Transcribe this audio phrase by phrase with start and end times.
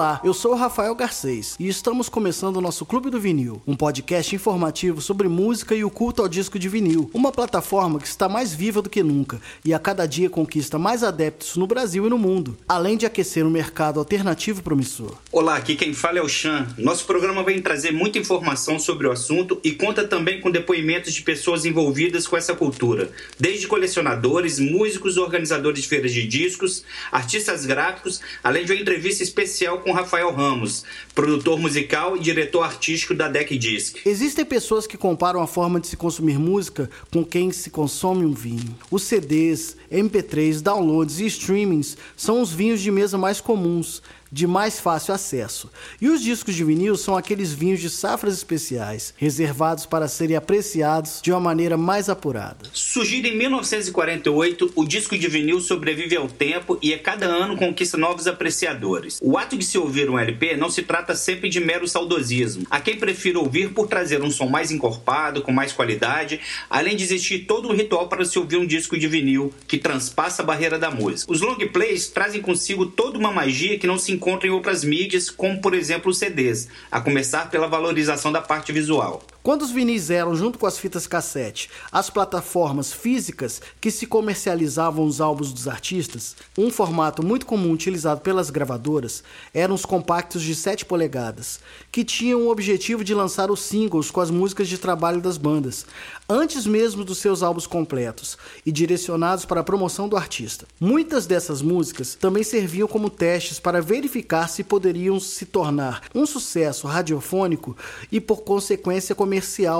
[0.00, 3.76] Olá, eu sou o Rafael Garcês e estamos começando o nosso Clube do Vinil, um
[3.76, 8.26] podcast informativo sobre música e o culto ao disco de vinil, uma plataforma que está
[8.26, 12.08] mais viva do que nunca e a cada dia conquista mais adeptos no Brasil e
[12.08, 15.18] no mundo, além de aquecer um mercado alternativo promissor.
[15.30, 16.66] Olá, aqui quem fala é o Chan.
[16.78, 21.20] Nosso programa vem trazer muita informação sobre o assunto e conta também com depoimentos de
[21.20, 28.22] pessoas envolvidas com essa cultura, desde colecionadores, músicos, organizadores de feiras de discos, artistas gráficos,
[28.42, 33.56] além de uma entrevista especial com Rafael Ramos, produtor musical e diretor artístico da Deck
[33.56, 33.98] Disc.
[34.06, 38.32] Existem pessoas que comparam a forma de se consumir música com quem se consome um
[38.32, 38.76] vinho.
[38.90, 44.78] Os CDs, MP3, downloads e streamings são os vinhos de mesa mais comuns de mais
[44.78, 45.70] fácil acesso.
[46.00, 51.20] E os discos de vinil são aqueles vinhos de safras especiais, reservados para serem apreciados
[51.22, 52.68] de uma maneira mais apurada.
[52.72, 57.96] Surgido em 1948, o disco de vinil sobrevive ao tempo e a cada ano conquista
[57.96, 59.18] novos apreciadores.
[59.22, 62.66] O ato de se ouvir um LP não se trata sempre de mero saudosismo.
[62.70, 67.04] Há quem prefira ouvir por trazer um som mais encorpado, com mais qualidade, além de
[67.04, 70.78] existir todo um ritual para se ouvir um disco de vinil que transpassa a barreira
[70.78, 71.32] da música.
[71.32, 75.30] Os long plays trazem consigo toda uma magia que não se encontra em outras mídias,
[75.30, 79.22] como por exemplo os CDs, a começar pela valorização da parte visual.
[79.42, 85.06] Quando os vinis eram, junto com as fitas cassete, as plataformas físicas que se comercializavam
[85.06, 89.24] os álbuns dos artistas, um formato muito comum utilizado pelas gravadoras
[89.54, 91.58] eram os compactos de 7 polegadas,
[91.90, 95.86] que tinham o objetivo de lançar os singles com as músicas de trabalho das bandas,
[96.28, 98.36] antes mesmo dos seus álbuns completos
[98.66, 100.66] e direcionados para a promoção do artista.
[100.78, 106.86] Muitas dessas músicas também serviam como testes para verificar se poderiam se tornar um sucesso
[106.86, 107.74] radiofônico
[108.12, 109.29] e, por consequência, comercial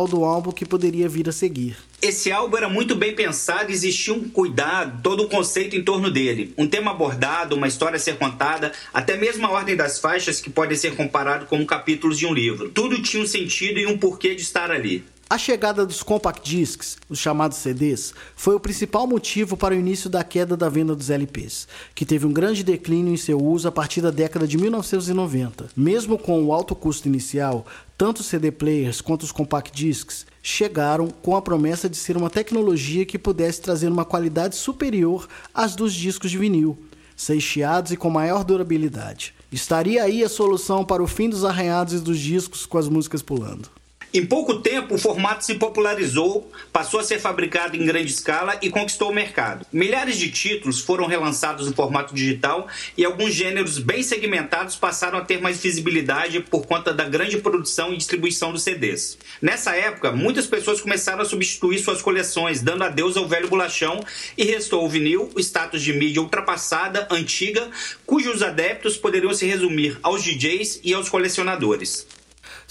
[0.06, 1.76] do álbum que poderia vir a seguir.
[2.02, 6.54] Esse álbum era muito bem pensado, existia um cuidado, todo um conceito em torno dele.
[6.56, 10.48] Um tema abordado, uma história a ser contada, até mesmo a ordem das faixas que
[10.48, 12.70] podem ser comparado como capítulos de um livro.
[12.70, 15.04] Tudo tinha um sentido e um porquê de estar ali.
[15.32, 20.10] A chegada dos compact discs, os chamados CDs, foi o principal motivo para o início
[20.10, 23.70] da queda da venda dos LPs, que teve um grande declínio em seu uso a
[23.70, 25.70] partir da década de 1990.
[25.76, 27.64] Mesmo com o alto custo inicial,
[27.96, 32.28] tanto os CD players quanto os compact discs chegaram com a promessa de ser uma
[32.28, 36.76] tecnologia que pudesse trazer uma qualidade superior às dos discos de vinil,
[37.14, 39.32] ser chiados e com maior durabilidade.
[39.52, 43.22] Estaria aí a solução para o fim dos arranhados e dos discos com as músicas
[43.22, 43.79] pulando.
[44.12, 48.68] Em pouco tempo, o formato se popularizou, passou a ser fabricado em grande escala e
[48.68, 49.64] conquistou o mercado.
[49.72, 52.66] Milhares de títulos foram relançados no formato digital
[52.96, 57.92] e alguns gêneros bem segmentados passaram a ter mais visibilidade por conta da grande produção
[57.92, 59.16] e distribuição dos CDs.
[59.40, 64.00] Nessa época, muitas pessoas começaram a substituir suas coleções, dando adeus ao velho bolachão
[64.36, 67.70] e restou o vinil, o status de mídia ultrapassada, antiga,
[68.04, 72.08] cujos adeptos poderiam se resumir aos DJs e aos colecionadores.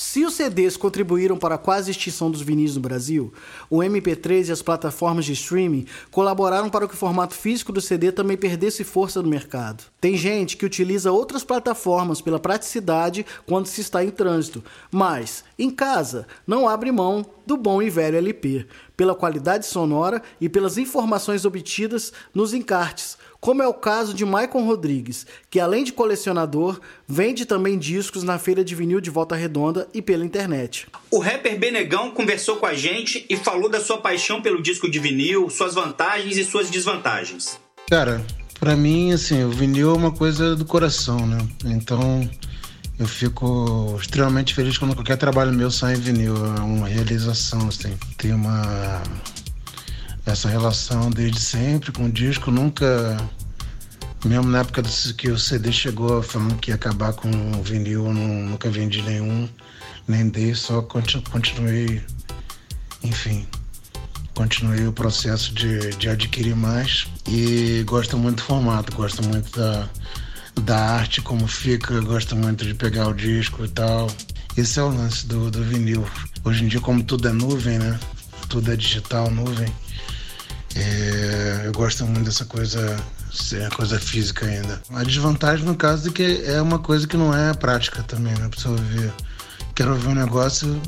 [0.01, 3.33] Se os CDs contribuíram para a quase extinção dos vinis no Brasil,
[3.69, 8.09] o MP3 e as plataformas de streaming colaboraram para que o formato físico do CD
[8.09, 9.83] também perdesse força no mercado.
[9.99, 15.69] Tem gente que utiliza outras plataformas pela praticidade quando se está em trânsito, mas em
[15.69, 21.43] casa não abre mão do bom e velho LP, pela qualidade sonora e pelas informações
[21.43, 27.45] obtidas nos encartes como é o caso de Maicon Rodrigues, que além de colecionador, vende
[27.45, 30.87] também discos na feira de vinil de Volta Redonda e pela internet.
[31.09, 34.99] O rapper Benegão conversou com a gente e falou da sua paixão pelo disco de
[34.99, 37.59] vinil, suas vantagens e suas desvantagens.
[37.89, 38.23] Cara,
[38.59, 41.37] para mim, assim, o vinil é uma coisa do coração, né?
[41.65, 42.29] Então,
[42.99, 46.35] eu fico extremamente feliz quando qualquer trabalho meu sai em vinil.
[46.35, 47.97] É uma realização, assim.
[48.17, 49.01] Tem uma
[50.31, 53.17] essa relação desde sempre com o disco, nunca.
[54.25, 54.83] Mesmo na época
[55.17, 59.47] que o CD chegou falando que ia acabar com o vinil, nunca vendi nenhum,
[60.07, 62.01] nem dei, só continuei,
[63.01, 63.47] enfim,
[64.35, 69.87] continuei o processo de, de adquirir mais e gosto muito do formato, gosto muito da,
[70.63, 74.07] da arte, como fica, gosto muito de pegar o disco e tal.
[74.57, 76.05] Esse é o lance do, do vinil.
[76.43, 77.97] Hoje em dia, como tudo é nuvem, né?
[78.49, 79.71] Tudo é digital, nuvem
[80.75, 82.95] é, eu gosto muito dessa coisa,
[83.75, 84.81] coisa física ainda.
[84.93, 88.49] A desvantagem no caso é que é uma coisa que não é prática também, né?
[88.49, 89.13] Pra ouvir.
[89.75, 90.81] Quero ouvir um negócio,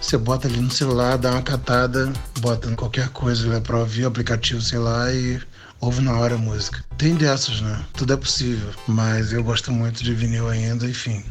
[0.00, 4.60] você bota ali no celular, dá uma catada, bota qualquer coisa né, pra ouvir, aplicativo,
[4.60, 5.40] sei lá, e
[5.80, 6.84] ouve na hora a música.
[6.98, 7.82] Tem dessas, né?
[7.94, 8.70] Tudo é possível.
[8.86, 11.24] Mas eu gosto muito de vinil ainda, enfim.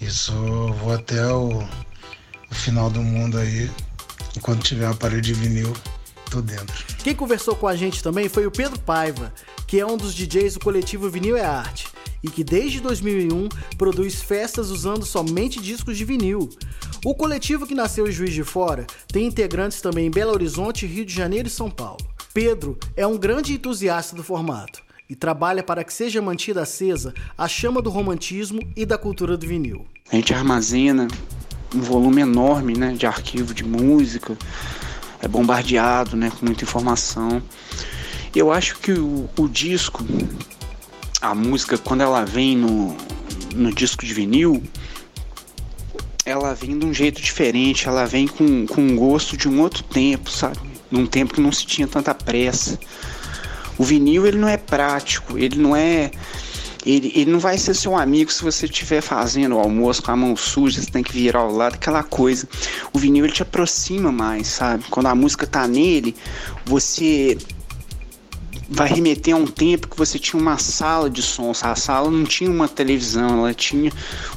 [0.00, 0.32] Isso
[0.80, 1.62] vou até o,
[2.50, 3.70] o final do mundo aí.
[4.36, 5.72] Enquanto tiver uma parede de vinil,
[6.28, 6.84] tô dentro.
[7.02, 9.32] Quem conversou com a gente também foi o Pedro Paiva,
[9.66, 11.88] que é um dos DJs do coletivo Vinil é Arte
[12.22, 16.48] e que desde 2001 produz festas usando somente discos de vinil.
[17.04, 21.04] O coletivo que nasceu em Juiz de Fora tem integrantes também em Belo Horizonte, Rio
[21.04, 22.04] de Janeiro e São Paulo.
[22.34, 27.48] Pedro é um grande entusiasta do formato e trabalha para que seja mantida acesa a
[27.48, 29.86] chama do romantismo e da cultura do vinil.
[30.10, 31.08] A gente armazena
[31.74, 34.36] um volume enorme né, de arquivo de música,
[35.20, 37.42] é bombardeado né, com muita informação.
[38.34, 40.04] Eu acho que o, o disco,
[41.20, 42.96] a música, quando ela vem no,
[43.54, 44.62] no disco de vinil,
[46.24, 49.82] ela vem de um jeito diferente, ela vem com, com um gosto de um outro
[49.82, 50.58] tempo, sabe?
[50.90, 52.78] Num tempo que não se tinha tanta pressa.
[53.78, 56.10] O vinil ele não é prático, ele não é
[56.84, 60.16] ele, ele não vai ser seu amigo se você estiver fazendo o almoço com a
[60.16, 62.48] mão suja, você tem que virar ao lado, aquela coisa.
[62.92, 64.84] O vinil ele te aproxima mais, sabe?
[64.90, 66.14] Quando a música tá nele,
[66.64, 67.36] você
[68.68, 71.52] vai remeter a um tempo que você tinha uma sala de som.
[71.62, 73.90] A sala não tinha uma televisão, ela tinha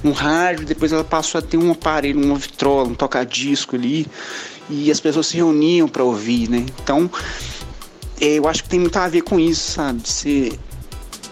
[0.04, 4.08] um rádio, depois ela passou a ter um aparelho, uma vitrola, um toca-disco ali,
[4.70, 6.66] e as pessoas se reuniam para ouvir, né?
[6.82, 7.12] Então,
[8.20, 10.08] é, eu acho que tem muito a ver com isso, sabe?
[10.08, 10.58] Ser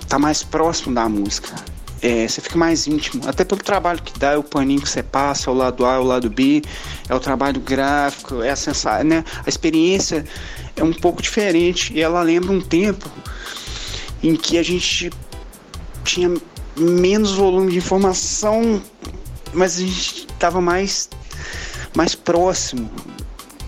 [0.10, 1.54] tá mais próximo da música.
[2.02, 5.04] É, você fica mais íntimo, até pelo trabalho que dá, é o paninho que você
[5.04, 6.62] passa, é o lado A, é o lado B,
[7.10, 9.24] é o trabalho gráfico, é a sensação, né?
[9.46, 10.26] A experiência
[10.76, 13.10] é um pouco diferente e ela lembra um tempo
[14.24, 15.12] em que a gente
[16.06, 16.34] tinha
[16.78, 18.82] menos volume de informação,
[19.54, 21.10] mas a gente estava mais
[21.96, 22.90] mais próximo,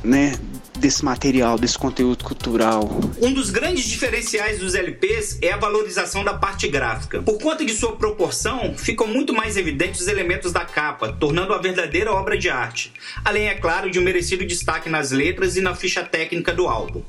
[0.04, 0.36] né,
[0.82, 2.90] desse material, desse conteúdo cultural.
[3.22, 7.22] Um dos grandes diferenciais dos LPs é a valorização da parte gráfica.
[7.22, 11.60] Por conta de sua proporção, ficam muito mais evidentes os elementos da capa, tornando a
[11.60, 12.92] verdadeira obra de arte.
[13.24, 17.04] Além, é claro, de um merecido destaque nas letras e na ficha técnica do álbum.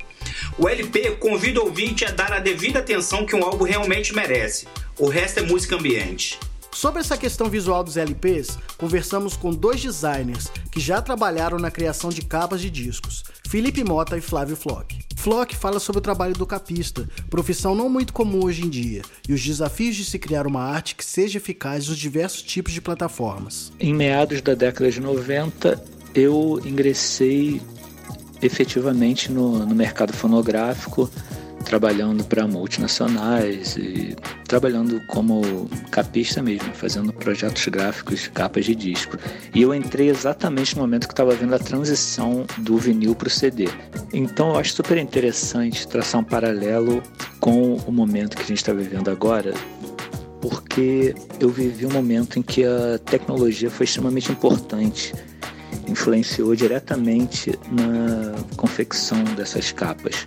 [0.59, 4.69] O LP convida o ouvinte a dar a devida atenção que um álbum realmente merece.
[4.99, 6.39] O resto é música ambiente.
[6.73, 12.09] Sobre essa questão visual dos LPs, conversamos com dois designers que já trabalharam na criação
[12.09, 13.23] de capas de discos,
[13.53, 14.99] Felipe Mota e Flávio Flock.
[15.15, 19.35] Flock fala sobre o trabalho do capista, profissão não muito comum hoje em dia, e
[19.35, 23.71] os desafios de se criar uma arte que seja eficaz nos diversos tipos de plataformas.
[23.79, 25.85] Em meados da década de 90,
[26.15, 27.61] eu ingressei
[28.41, 31.11] efetivamente no, no mercado fonográfico
[31.73, 34.15] trabalhando para multinacionais e
[34.47, 39.17] trabalhando como capista mesmo, fazendo projetos gráficos, capas de disco.
[39.55, 43.31] E eu entrei exatamente no momento que estava vendo a transição do vinil para o
[43.31, 43.71] CD.
[44.13, 47.03] Então eu acho super interessante traçar um paralelo
[47.41, 49.55] com o momento que a gente está vivendo agora,
[50.43, 55.15] porque eu vivi um momento em que a tecnologia foi extremamente importante
[55.89, 60.27] influenciou diretamente na confecção dessas capas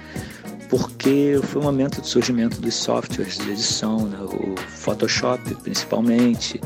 [0.69, 4.17] porque foi o momento do surgimento dos softwares de edição, né?
[4.21, 6.59] o Photoshop principalmente,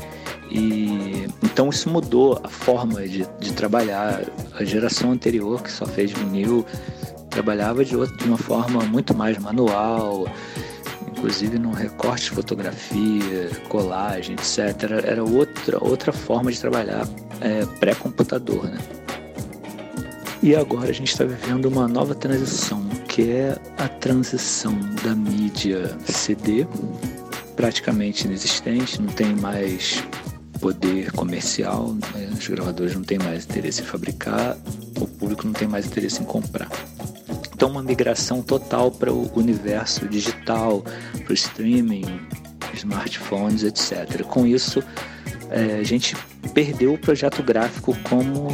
[0.51, 4.24] e então isso mudou a forma de, de trabalhar.
[4.56, 6.66] A geração anterior, que só fez vinil,
[7.30, 10.28] trabalhava de, outra, de uma forma muito mais manual,
[11.07, 14.83] inclusive no recorte de fotografia, colagem, etc.
[14.83, 17.07] Era, era outra, outra forma de trabalhar
[17.42, 18.66] é, pré-computador.
[18.66, 18.78] Né?
[20.42, 25.98] E agora a gente está vivendo uma nova transição, que é a transição da mídia
[26.06, 26.66] CD,
[27.58, 30.02] praticamente inexistente, não tem mais
[30.62, 32.30] poder comercial, né?
[32.31, 34.58] os gravadores não têm mais interesse em fabricar,
[34.98, 36.69] o público não tem mais interesse em comprar.
[37.54, 40.81] Então, uma migração total para o universo digital,
[41.26, 42.06] para o streaming,
[42.76, 44.24] smartphones, etc.
[44.24, 44.81] Com isso,
[45.50, 46.16] é, a gente
[46.54, 48.48] perdeu o projeto gráfico como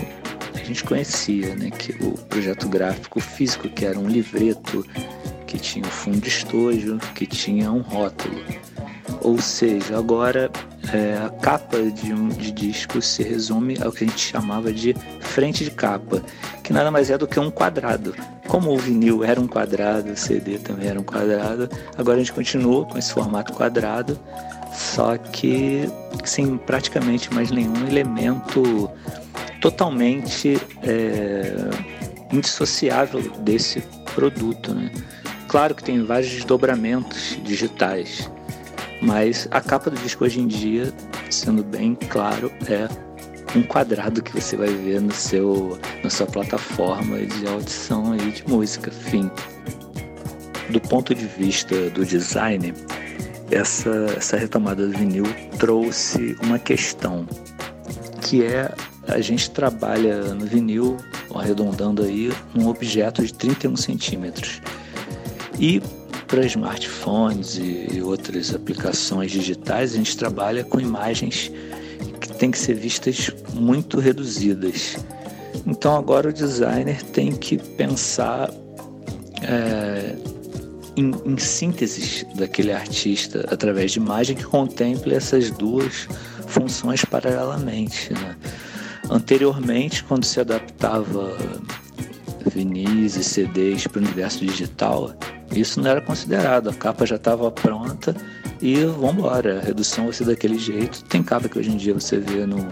[0.65, 1.69] gente conhecia, né?
[1.69, 4.85] Que o projeto gráfico físico, que era um livreto,
[5.45, 8.43] que tinha um fundo de estojo, que tinha um rótulo.
[9.21, 10.51] Ou seja, agora
[10.93, 14.95] é, a capa de um de disco se resume ao que a gente chamava de
[15.19, 16.21] frente de capa,
[16.63, 18.15] que nada mais é do que um quadrado.
[18.47, 22.33] Como o vinil era um quadrado, o CD também era um quadrado, agora a gente
[22.33, 24.19] continua com esse formato quadrado,
[24.73, 25.89] só que
[26.23, 28.89] sem praticamente mais nenhum elemento
[29.65, 31.55] totalmente é,
[32.31, 33.81] indissociável desse
[34.13, 34.75] produto.
[34.75, 34.91] Né?
[35.47, 38.29] Claro que tem vários desdobramentos digitais,
[39.01, 40.93] mas a capa do disco hoje em dia,
[41.31, 42.87] sendo bem claro, é
[43.57, 48.47] um quadrado que você vai ver no seu, na sua plataforma de audição e de
[48.47, 49.31] música, fim.
[50.69, 52.71] Do ponto de vista do design,
[53.49, 55.25] essa, essa retomada do vinil
[55.57, 57.25] trouxe uma questão
[58.21, 58.71] que é
[59.07, 60.97] a gente trabalha no vinil,
[61.33, 64.61] arredondando aí, num objeto de 31 centímetros.
[65.59, 65.81] E
[66.27, 71.51] para smartphones e outras aplicações digitais, a gente trabalha com imagens
[72.19, 74.97] que têm que ser vistas muito reduzidas.
[75.65, 78.51] Então agora o designer tem que pensar
[79.41, 80.15] é,
[80.95, 86.07] em, em síntese daquele artista através de imagem que contemple essas duas
[86.47, 88.13] funções paralelamente.
[88.13, 88.35] Né?
[89.09, 91.37] Anteriormente, quando se adaptava
[92.45, 95.13] vinis e CDs para o universo digital,
[95.51, 96.69] isso não era considerado.
[96.69, 98.15] A capa já estava pronta
[98.61, 99.59] e vamos embora.
[99.59, 101.03] A redução vai ser daquele jeito.
[101.05, 102.67] Tem capa que hoje em dia você vê no,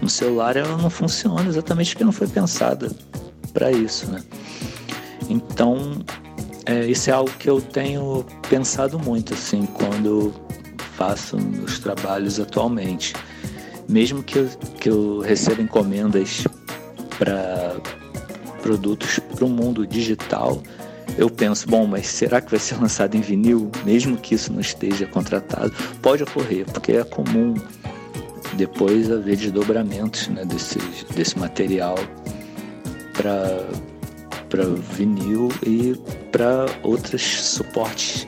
[0.00, 2.90] no celular, ela não funciona exatamente porque não foi pensada
[3.52, 4.22] para isso, né?
[5.28, 6.04] Então,
[6.66, 10.32] é, isso é algo que eu tenho pensado muito, assim, quando
[10.96, 13.14] faço meus trabalhos atualmente.
[13.90, 16.46] Mesmo que eu, que eu receba encomendas
[17.18, 17.76] para
[18.62, 20.62] produtos para o mundo digital,
[21.18, 24.60] eu penso, bom, mas será que vai ser lançado em vinil, mesmo que isso não
[24.60, 25.72] esteja contratado?
[26.00, 27.54] Pode ocorrer, porque é comum
[28.54, 30.78] depois haver desdobramentos né, desse,
[31.12, 31.96] desse material
[33.12, 34.64] para
[34.96, 35.94] vinil e
[36.30, 38.24] para outros suportes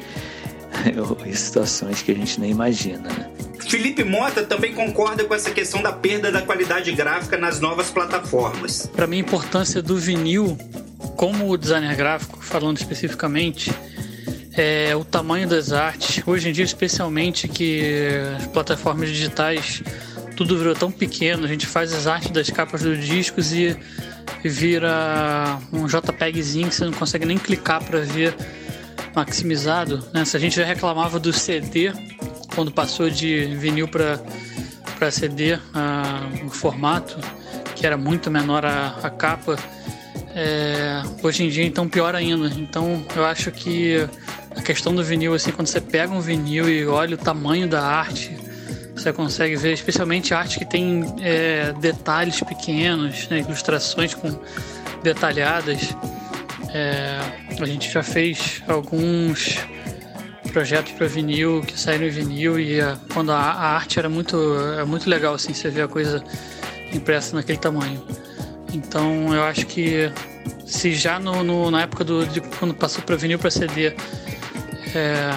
[1.25, 3.09] e situações que a gente nem imagina.
[3.09, 3.32] Né?
[3.69, 8.87] Felipe Mota também concorda com essa questão da perda da qualidade gráfica nas novas plataformas.
[8.87, 10.59] Para mim, a importância do vinil,
[11.17, 13.73] como designer gráfico, falando especificamente,
[14.55, 16.23] é o tamanho das artes.
[16.27, 19.83] Hoje em dia, especialmente que as plataformas digitais
[20.37, 23.77] tudo virou tão pequeno, a gente faz as artes das capas dos discos e
[24.45, 28.35] vira um JPEGzinho que você não consegue nem clicar para ver
[29.15, 30.05] maximizado.
[30.13, 30.25] Né?
[30.25, 31.93] Se a gente já reclamava do CD,
[32.55, 37.19] quando passou de vinil para CD, ah, o formato,
[37.75, 39.57] que era muito menor a, a capa,
[40.35, 42.47] é, hoje em dia então pior ainda.
[42.49, 44.07] Então eu acho que
[44.57, 47.83] a questão do vinil, assim, quando você pega um vinil e olha o tamanho da
[47.83, 48.37] arte,
[48.95, 54.39] você consegue ver, especialmente arte que tem é, detalhes pequenos, né, ilustrações com
[55.03, 55.95] detalhadas.
[56.73, 57.19] É,
[57.61, 59.59] a gente já fez alguns
[60.53, 64.37] projetos para vinil que saíram em vinil e a, quando a, a, arte era muito,
[64.79, 66.23] é muito legal assim, você vê a coisa
[66.93, 68.03] impressa naquele tamanho.
[68.73, 70.11] Então eu acho que
[70.67, 73.95] se já no, no na época do, de quando passou para vinil para CD
[74.95, 75.31] é,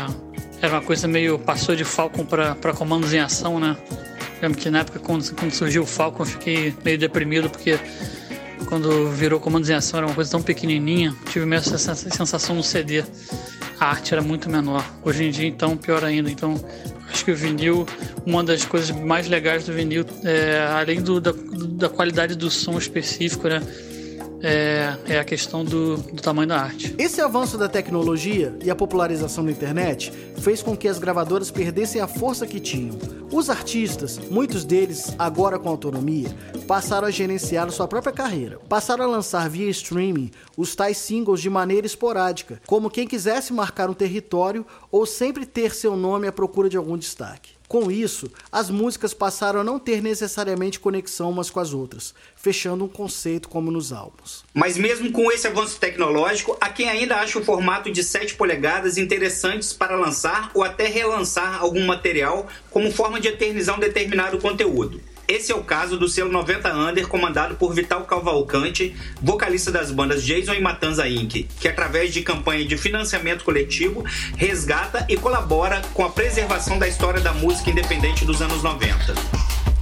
[0.62, 1.39] era uma coisa meio.
[1.39, 3.75] passou de Falcon para comandos em ação, né?
[4.41, 7.79] Lembro que na época, quando, quando surgiu o Falcon, eu fiquei meio deprimido, porque
[8.65, 11.15] quando virou comandos em ação era uma coisa tão pequenininha.
[11.31, 13.03] Tive mesmo essa sensação no CD.
[13.79, 14.86] A arte era muito menor.
[15.03, 16.29] Hoje em dia, então, pior ainda.
[16.29, 16.55] Então,
[17.10, 17.86] acho que o vinil,
[18.25, 22.77] uma das coisas mais legais do vinil, é, além do, da, da qualidade do som
[22.77, 23.62] específico, né?
[24.42, 26.96] É, é a questão do, do tamanho da arte.
[26.98, 32.01] Esse avanço da tecnologia e a popularização da internet fez com que as gravadoras perdessem
[32.01, 32.98] a força que tinham.
[33.32, 36.30] Os artistas, muitos deles agora com autonomia,
[36.68, 38.60] passaram a gerenciar sua própria carreira.
[38.70, 43.89] Passaram a lançar via streaming os tais singles de maneira esporádica, como quem quisesse marcar
[43.89, 47.55] um território ou sempre ter seu nome à procura de algum destaque.
[47.67, 52.86] Com isso, as músicas passaram a não ter necessariamente conexão umas com as outras, fechando
[52.86, 54.43] um conceito como nos álbuns.
[54.53, 58.98] Mas mesmo com esse avanço tecnológico, há quem ainda acha o formato de 7 polegadas
[58.98, 65.01] interessantes para lançar ou até relançar algum material como forma de eternizar um determinado conteúdo.
[65.27, 70.24] Esse é o caso do selo 90 Under, comandado por Vital Cavalcante, vocalista das bandas
[70.24, 74.03] Jason e Matanza Inc., que através de campanha de financiamento coletivo
[74.38, 79.75] resgata e colabora com a preservação da história da música independente dos anos 90.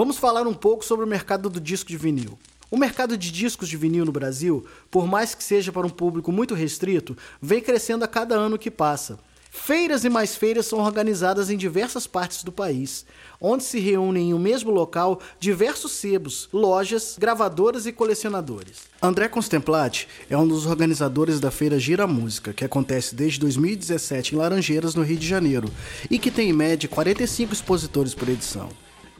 [0.00, 2.38] Vamos falar um pouco sobre o mercado do disco de vinil.
[2.70, 6.32] O mercado de discos de vinil no Brasil, por mais que seja para um público
[6.32, 9.18] muito restrito, vem crescendo a cada ano que passa.
[9.50, 13.04] Feiras e mais feiras são organizadas em diversas partes do país,
[13.38, 18.84] onde se reúnem em um mesmo local diversos sebos, lojas, gravadoras e colecionadores.
[19.02, 24.38] André Constemplati é um dos organizadores da feira Gira Música, que acontece desde 2017 em
[24.38, 25.70] Laranjeiras, no Rio de Janeiro,
[26.10, 28.70] e que tem em média 45 expositores por edição.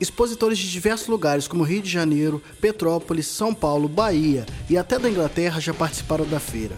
[0.01, 5.07] Expositores de diversos lugares, como Rio de Janeiro, Petrópolis, São Paulo, Bahia e até da
[5.07, 6.75] Inglaterra já participaram da feira.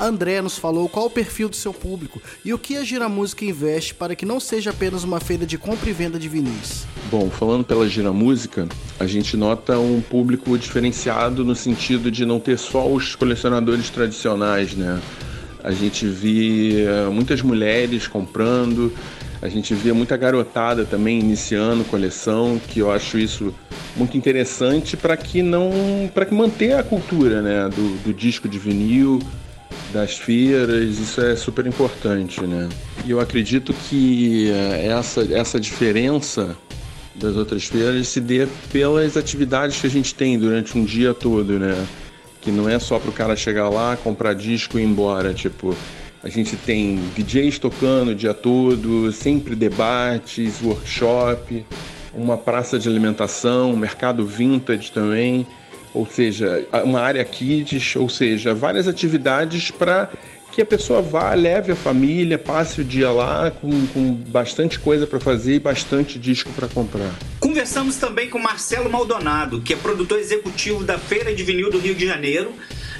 [0.00, 3.44] André nos falou qual o perfil do seu público e o que a Gira Música
[3.44, 6.84] investe para que não seja apenas uma feira de compra e venda de vinis.
[7.12, 12.40] Bom, falando pela Gira Música, a gente nota um público diferenciado no sentido de não
[12.40, 15.00] ter só os colecionadores tradicionais, né?
[15.62, 18.92] A gente vê muitas mulheres comprando,
[19.44, 23.54] A gente vê muita garotada também iniciando coleção, que eu acho isso
[23.94, 28.58] muito interessante para que não para que manter a cultura né do, do, disco de
[28.58, 29.20] vinil
[29.92, 32.70] das feiras isso é super importante né.
[33.04, 36.56] E eu acredito que eh, essa essa diferença
[37.14, 41.58] das outras feiras se dê pelas atividades que a gente tem durante um dia todo
[41.58, 41.86] né.
[42.40, 45.76] Que não é só para o cara chegar lá comprar disco e ir embora tipo
[46.24, 51.66] a gente tem DJs tocando o dia todo, sempre debates, workshop,
[52.14, 55.46] uma praça de alimentação, um mercado vintage também,
[55.92, 60.10] ou seja, uma área kids, ou seja, várias atividades para
[60.50, 65.06] que a pessoa vá, leve a família, passe o dia lá com, com bastante coisa
[65.06, 67.12] para fazer e bastante disco para comprar.
[67.38, 71.94] Conversamos também com Marcelo Maldonado, que é produtor executivo da Feira de Vinil do Rio
[71.94, 72.52] de Janeiro,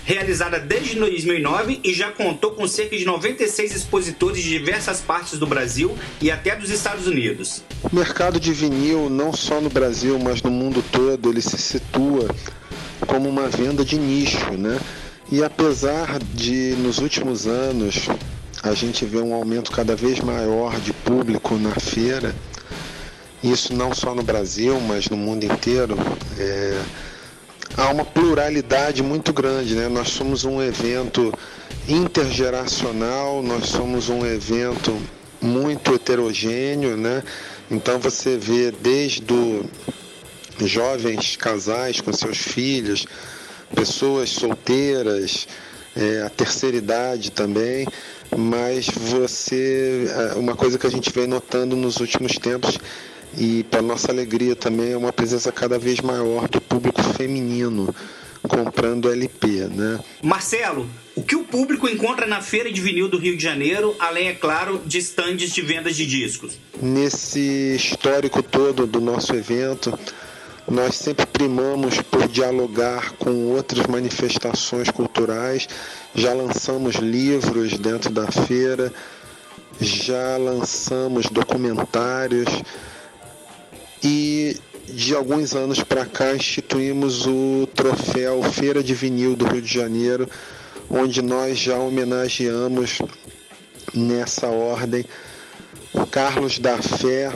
[0.05, 5.47] realizada desde 2009 e já contou com cerca de 96 expositores de diversas partes do
[5.47, 7.63] Brasil e até dos Estados Unidos.
[7.83, 12.29] O mercado de vinil, não só no Brasil, mas no mundo todo, ele se situa
[13.07, 14.79] como uma venda de nicho, né?
[15.33, 18.09] E apesar de nos últimos anos
[18.63, 22.35] a gente ver um aumento cada vez maior de público na feira,
[23.43, 25.97] isso não só no Brasil, mas no mundo inteiro,
[26.39, 26.81] é,
[27.77, 29.75] há uma pluralidade muito grande.
[29.75, 29.89] Né?
[29.89, 31.33] Nós somos um evento
[31.89, 34.97] intergeracional, nós somos um evento
[35.41, 37.23] muito heterogêneo, né?
[37.71, 39.63] Então você vê desde
[40.61, 43.07] jovens casais com seus filhos,
[43.75, 45.47] pessoas solteiras,
[45.97, 47.87] é, a terceira idade também,
[48.37, 52.79] mas você, é, uma coisa que a gente vem notando nos últimos tempos
[53.37, 57.95] e para nossa alegria também é uma presença cada vez maior do público feminino
[58.49, 59.99] comprando LP, né?
[60.23, 64.29] Marcelo, o que o público encontra na Feira de Vinil do Rio de Janeiro, além,
[64.29, 66.59] é claro, de estandes de vendas de discos?
[66.81, 69.99] Nesse histórico todo do nosso evento,
[70.69, 75.67] nós sempre primamos por dialogar com outras manifestações culturais.
[76.15, 78.93] Já lançamos livros dentro da feira,
[79.81, 82.49] já lançamos documentários
[84.05, 84.55] e
[84.87, 90.29] de alguns anos para cá instituímos o troféu Feira de Vinil do Rio de Janeiro,
[90.91, 92.99] onde nós já homenageamos
[93.95, 95.07] nessa ordem
[95.95, 97.31] o Carlos da Fé,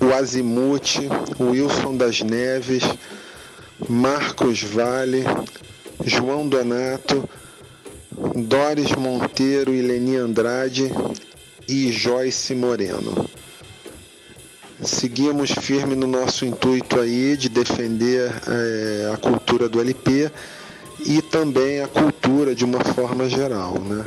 [0.00, 0.96] o Azimuth,
[1.38, 2.82] o Wilson das Neves,
[3.88, 5.22] Marcos Vale,
[6.04, 7.28] João Donato,
[8.34, 10.90] Doris Monteiro e Leni Andrade
[11.68, 13.28] e Joyce Moreno
[14.84, 20.30] seguimos firme no nosso intuito aí de defender é, a cultura do LP
[21.06, 24.04] e também a cultura de uma forma geral, né?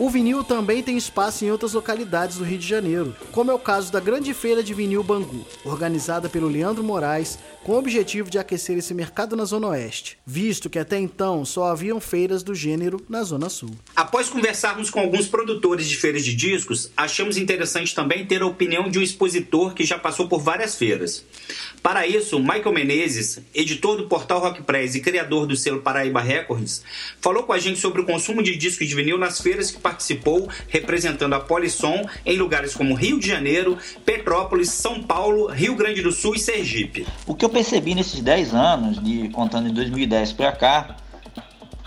[0.00, 3.58] O vinil também tem espaço em outras localidades do Rio de Janeiro, como é o
[3.58, 8.38] caso da Grande Feira de Vinil Bangu, organizada pelo Leandro Moraes, com o objetivo de
[8.38, 13.04] aquecer esse mercado na Zona Oeste, visto que até então só haviam feiras do gênero
[13.10, 13.76] na Zona Sul.
[13.94, 18.88] Após conversarmos com alguns produtores de feiras de discos, achamos interessante também ter a opinião
[18.88, 21.22] de um expositor que já passou por várias feiras.
[21.82, 26.82] Para isso, Michael Menezes, editor do portal Rock Press e criador do selo Paraíba Records,
[27.20, 30.48] falou com a gente sobre o consumo de discos de vinil nas feiras que participou,
[30.68, 36.12] representando a Polisson em lugares como Rio de Janeiro, Petrópolis, São Paulo, Rio Grande do
[36.12, 37.06] Sul e Sergipe.
[37.26, 40.96] O que eu percebi nesses 10 anos, de contando em 2010 para cá,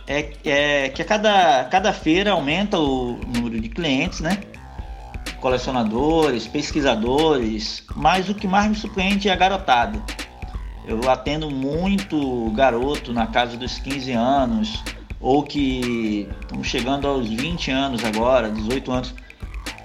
[0.05, 4.41] é, é, que a cada, cada feira aumenta o número de clientes, né?
[5.39, 10.01] Colecionadores, pesquisadores, mas o que mais me surpreende é a garotada.
[10.85, 14.83] Eu atendo muito garoto na casa dos 15 anos,
[15.23, 19.15] ou que estão chegando aos 20 anos agora, 18 anos.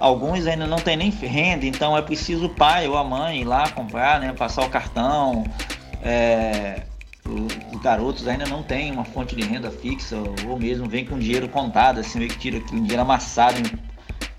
[0.01, 3.45] Alguns ainda não têm nem renda, então é preciso o pai ou a mãe ir
[3.45, 5.45] lá comprar, né, passar o cartão.
[6.03, 6.83] É,
[7.25, 10.17] os garotos ainda não têm uma fonte de renda fixa,
[10.49, 13.59] ou mesmo vem com dinheiro contado, assim, meio que tira um dinheiro amassado.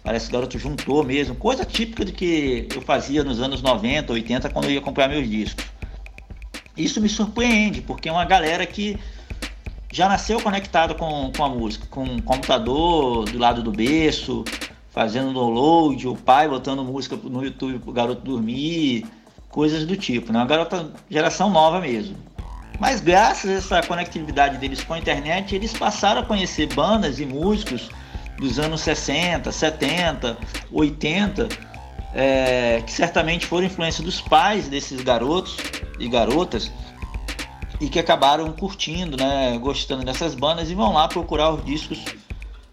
[0.04, 1.34] Parece que o garoto juntou mesmo.
[1.34, 5.30] Coisa típica de que eu fazia nos anos 90, 80, quando eu ia comprar meus
[5.30, 5.64] discos.
[6.76, 8.98] Isso me surpreende, porque é uma galera que
[9.92, 14.44] já nasceu conectado com, com a música, com o computador do lado do berço,
[14.90, 19.06] fazendo download, o pai botando música no YouTube pro garoto dormir,
[19.50, 20.40] coisas do tipo, né?
[20.40, 22.16] Uma garota geração nova mesmo.
[22.80, 27.26] Mas graças a essa conectividade deles com a internet, eles passaram a conhecer bandas e
[27.26, 27.90] músicos
[28.38, 30.38] dos anos 60, 70,
[30.72, 31.50] 80,
[32.14, 35.58] é, que certamente foram influência dos pais desses garotos
[36.00, 36.72] e garotas
[37.80, 42.04] e que acabaram curtindo, né, gostando dessas bandas e vão lá procurar os discos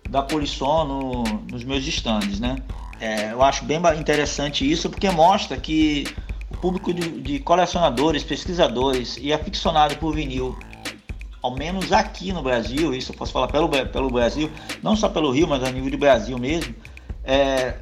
[0.08, 2.56] da Polisson no, nos meus stands, né?
[3.00, 6.06] É, eu acho bem interessante isso porque mostra que
[6.50, 10.58] o público de, de colecionadores, pesquisadores e aficionados por vinil,
[11.42, 14.50] ao menos aqui no Brasil, isso eu posso falar pelo, pelo Brasil,
[14.82, 16.74] não só pelo Rio, mas a nível de Brasil mesmo,
[17.20, 17.78] está é,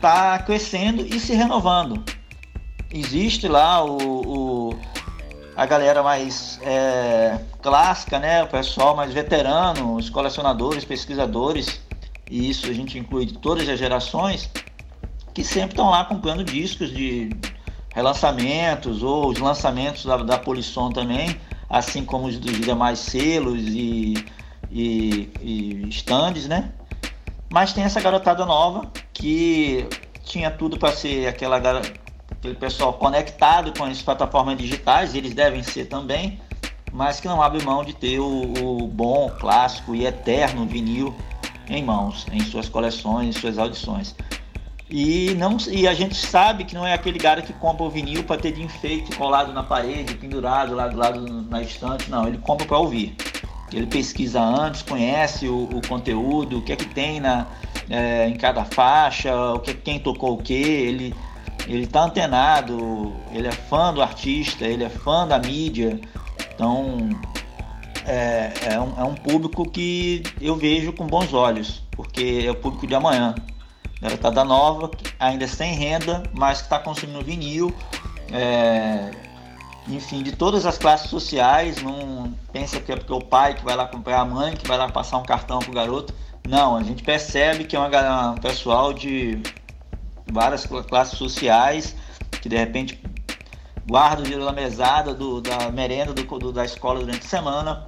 [0.00, 2.02] tá crescendo e se renovando.
[2.92, 4.78] Existe lá o, o
[5.58, 8.44] a galera mais é, clássica, né?
[8.44, 11.80] o pessoal mais veterano, os colecionadores, pesquisadores,
[12.30, 14.48] e isso a gente inclui de todas as gerações,
[15.34, 17.30] que sempre estão lá comprando discos de
[17.92, 24.14] relançamentos ou os lançamentos da, da Polisson também, assim como os dos demais selos e,
[24.70, 26.70] e, e stands, né?
[27.50, 29.88] Mas tem essa garotada nova que
[30.22, 31.58] tinha tudo para ser aquela
[32.38, 36.40] aquele pessoal conectado com as plataformas digitais, eles devem ser também,
[36.92, 41.14] mas que não abre mão de ter o, o bom, clássico e eterno vinil
[41.68, 44.14] em mãos, em suas coleções, em suas audições.
[44.90, 48.24] E, não, e a gente sabe que não é aquele cara que compra o vinil
[48.24, 51.20] para ter de enfeite colado na parede, pendurado lá do lado
[51.50, 53.14] na estante, não, ele compra para ouvir.
[53.70, 57.46] Ele pesquisa antes, conhece o, o, conteúdo, o que é que tem na,
[57.90, 61.14] é, em cada faixa, o que quem tocou o que, ele
[61.68, 66.00] ele tá antenado, ele é fã do artista, ele é fã da mídia,
[66.54, 67.10] então
[68.06, 72.54] é, é, um, é um público que eu vejo com bons olhos, porque é o
[72.54, 73.34] público de amanhã.
[74.00, 77.74] Garotada nova, ainda sem renda, mas que está consumindo vinil.
[78.32, 79.10] É,
[79.88, 83.76] enfim, de todas as classes sociais, não pensa que é porque o pai que vai
[83.76, 86.14] lá comprar a mãe, que vai lá passar um cartão pro garoto.
[86.48, 89.42] Não, a gente percebe que é uma, um pessoal de
[90.32, 91.94] várias classes sociais
[92.40, 93.00] que de repente
[93.86, 97.86] guarda o dinheiro da mesada, do, da merenda do, do, da escola durante a semana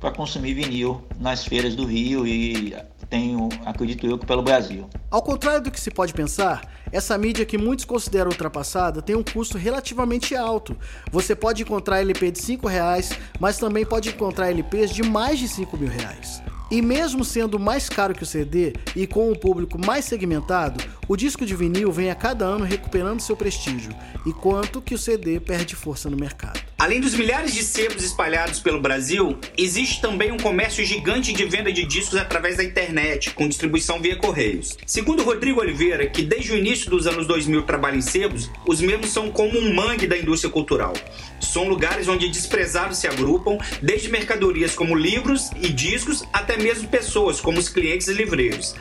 [0.00, 2.76] para consumir vinil nas feiras do Rio e
[3.08, 4.88] tenho, acredito eu, que pelo Brasil.
[5.10, 9.22] Ao contrário do que se pode pensar, essa mídia que muitos consideram ultrapassada tem um
[9.22, 10.76] custo relativamente alto.
[11.10, 15.48] Você pode encontrar LP de 5 reais, mas também pode encontrar LPs de mais de
[15.48, 16.42] 5 mil reais.
[16.70, 21.16] E mesmo sendo mais caro que o CD e com um público mais segmentado, o
[21.16, 23.94] disco de vinil vem a cada ano recuperando seu prestígio,
[24.26, 26.60] enquanto que o CD perde força no mercado.
[26.78, 31.72] Além dos milhares de sebos espalhados pelo Brasil, existe também um comércio gigante de venda
[31.72, 34.76] de discos através da internet, com distribuição via correios.
[34.84, 39.08] Segundo Rodrigo Oliveira, que desde o início dos anos 2000 trabalha em sebos, os mesmos
[39.08, 40.92] são como um mangue da indústria cultural.
[41.40, 47.40] São lugares onde desprezados se agrupam, desde mercadorias como livros e discos até mesmo pessoas
[47.40, 48.74] como os clientes e livreiros.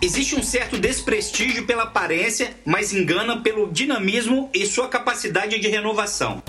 [0.00, 6.40] Existe um certo desprestígio pela aparência, mas engana pelo dinamismo e sua capacidade de renovação.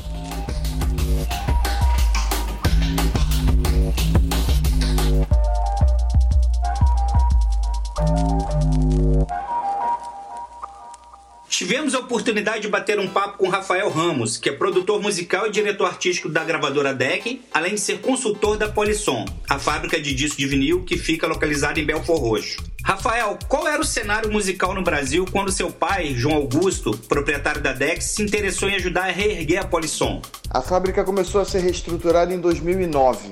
[11.53, 15.51] Tivemos a oportunidade de bater um papo com Rafael Ramos, que é produtor musical e
[15.51, 20.39] diretor artístico da gravadora DEC, além de ser consultor da Polisson, a fábrica de disco
[20.39, 22.57] de vinil que fica localizada em Belfor Roxo.
[22.83, 27.71] Rafael, qual era o cenário musical no Brasil quando seu pai, João Augusto, proprietário da
[27.71, 30.23] DEC, se interessou em ajudar a reerguer a Polisson?
[30.49, 33.31] A fábrica começou a ser reestruturada em 2009.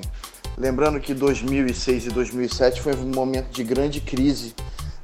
[0.56, 4.54] Lembrando que 2006 e 2007 foi um momento de grande crise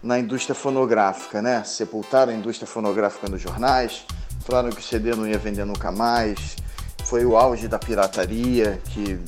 [0.02, 1.62] na indústria fonográfica, né?
[1.64, 4.04] Sepultaram a indústria fonográfica nos jornais,
[4.40, 6.56] falaram que o CD não ia vender nunca mais.
[7.04, 9.18] Foi o auge da pirataria, que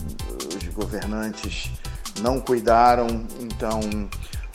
[0.56, 1.70] os governantes
[2.20, 3.06] não cuidaram,
[3.40, 3.80] então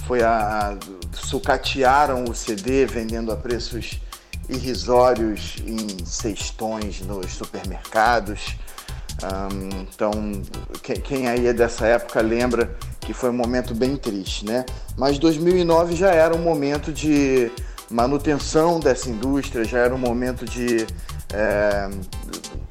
[0.05, 0.77] foi a, a
[1.15, 3.99] sucatearam o CD vendendo a preços
[4.47, 8.55] irrisórios em cestões nos supermercados.
[9.23, 10.11] Um, então,
[10.83, 14.65] quem, quem aí é dessa época lembra que foi um momento bem triste, né?
[14.97, 17.51] Mas 2009 já era um momento de
[17.89, 20.85] manutenção dessa indústria, já era um momento de
[21.33, 21.89] é,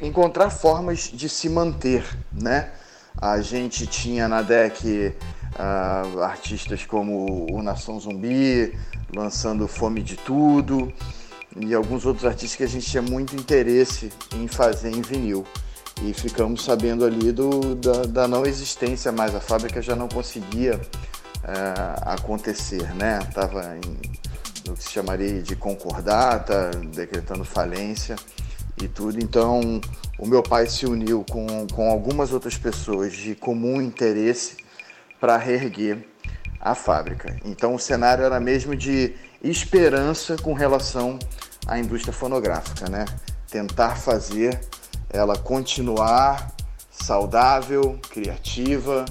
[0.01, 2.71] encontrar formas de se manter, né?
[3.17, 5.15] A gente tinha na DEC
[5.55, 8.77] uh, artistas como o Nação Zumbi
[9.15, 10.93] lançando Fome de Tudo
[11.57, 15.47] e alguns outros artistas que a gente tinha muito interesse em fazer em vinil
[16.03, 20.81] e ficamos sabendo ali do, da, da, não existência mais, a fábrica já não conseguia
[21.45, 23.21] é, acontecer, né?
[23.29, 23.79] Estava
[24.67, 28.17] no que se chamaria de concordata, decretando falência
[28.83, 29.23] e tudo.
[29.23, 29.81] Então,
[30.19, 34.57] o meu pai se uniu com, com algumas outras pessoas de comum interesse
[35.21, 36.07] para reerguer
[36.61, 37.37] a fábrica.
[37.45, 41.19] Então, o cenário era mesmo de esperança com relação
[41.67, 43.05] à indústria fonográfica, né?
[43.51, 44.59] Tentar fazer
[45.15, 46.55] ela continuar
[46.91, 49.05] saudável, criativa,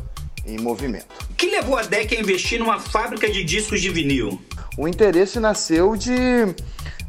[0.45, 1.07] em movimento.
[1.31, 4.39] O que levou a DEC a investir numa fábrica de discos de vinil?
[4.77, 6.13] o interesse nasceu de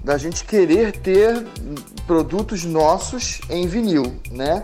[0.03, 1.47] da gente querer ter
[2.07, 4.63] produtos nossos em vinil, né?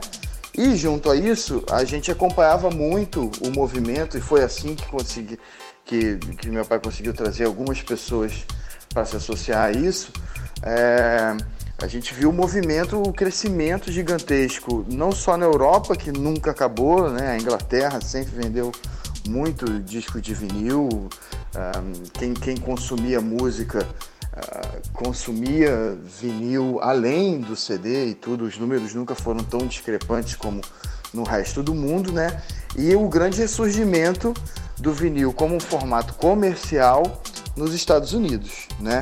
[0.56, 5.38] E junto a isso, a gente acompanhava muito o movimento e foi assim que consegui
[5.82, 8.44] que, que meu pai conseguiu trazer algumas pessoas
[8.92, 10.12] para se associar a isso.
[10.62, 11.36] É,
[11.82, 17.10] a gente viu o movimento, o crescimento gigantesco, não só na Europa, que nunca acabou,
[17.10, 17.30] né?
[17.30, 18.70] A Inglaterra sempre vendeu
[19.26, 21.08] muito disco de vinil.
[22.12, 23.86] Quem, quem consumia música
[24.32, 28.44] uh, consumia vinil além do CD e tudo.
[28.44, 30.60] Os números nunca foram tão discrepantes como
[31.14, 32.42] no resto do mundo, né?
[32.76, 34.34] E o grande ressurgimento
[34.78, 37.22] do vinil como um formato comercial
[37.56, 39.00] nos Estados Unidos, né?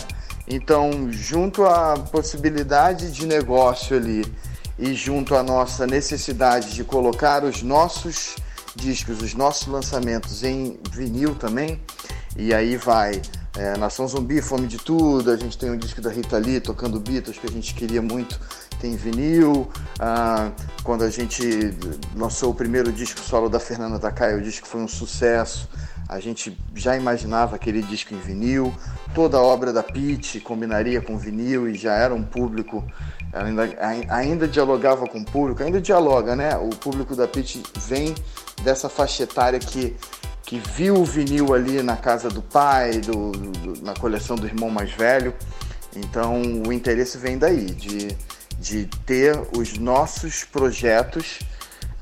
[0.51, 4.25] Então, junto à possibilidade de negócio ali
[4.79, 8.37] e junto à nossa necessidade de colocar os nossos
[8.75, 11.81] discos, os nossos lançamentos em vinil também,
[12.37, 13.21] e aí vai
[13.59, 17.01] é, Nação Zumbi, Fome de Tudo, a gente tem um disco da Rita Lee tocando
[17.01, 18.41] Beatles que a gente queria muito,
[18.81, 19.69] tem vinil.
[19.99, 20.53] Ah,
[20.85, 21.75] quando a gente
[22.15, 25.69] lançou o primeiro disco solo da Fernanda Takai, o disco foi um sucesso
[26.09, 28.75] a gente já imaginava aquele disco em vinil,
[29.15, 32.83] toda a obra da Pitt combinaria com vinil e já era um público,
[33.31, 33.69] ainda,
[34.09, 36.57] ainda dialogava com o público, ainda dialoga, né?
[36.57, 38.15] O público da Pitt vem
[38.63, 39.95] dessa faixa etária que,
[40.45, 44.71] que viu o vinil ali na casa do pai, do, do, na coleção do irmão
[44.71, 45.35] mais velho.
[45.95, 48.17] Então o interesse vem daí, de,
[48.59, 51.41] de ter os nossos projetos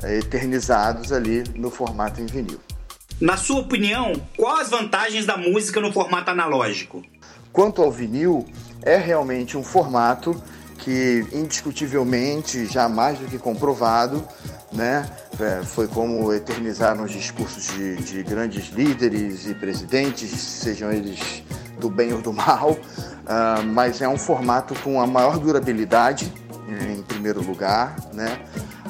[0.00, 2.60] eh, eternizados ali no formato em vinil.
[3.20, 7.02] Na sua opinião, quais as vantagens da música no formato analógico?
[7.50, 8.44] Quanto ao vinil,
[8.82, 10.40] é realmente um formato
[10.78, 14.22] que indiscutivelmente, já mais do que comprovado,
[14.72, 15.08] né?
[15.40, 21.42] É, foi como eternizaram os discursos de, de, grandes líderes e presidentes, sejam eles
[21.80, 26.32] do bem ou do mal, uh, mas é um formato com a maior durabilidade,
[26.68, 28.40] em primeiro lugar, né?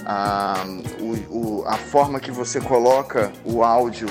[0.07, 0.64] A,
[1.01, 4.09] o, o, a forma que você coloca o áudio